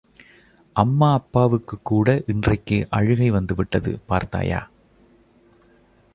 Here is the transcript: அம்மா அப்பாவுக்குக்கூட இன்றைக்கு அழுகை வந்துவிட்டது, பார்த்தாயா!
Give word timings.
அம்மா 0.75 1.19
அப்பாவுக்குக்கூட 1.19 2.23
இன்றைக்கு 2.27 2.87
அழுகை 2.89 3.29
வந்துவிட்டது, 3.29 3.99
பார்த்தாயா! 4.07 4.61